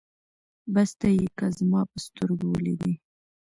بس 0.73 0.89
ته 0.99 1.07
يې 1.17 1.27
که 1.37 1.45
زما 1.57 1.81
په 1.91 1.97
سترګو 2.05 2.45
وليدې 2.51 2.93